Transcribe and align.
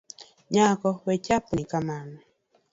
Nyako 0.53 0.89
wechapni 1.05 1.63
kamano 1.71 2.17